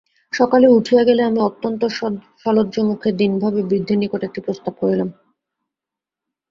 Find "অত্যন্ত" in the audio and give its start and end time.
1.39-1.81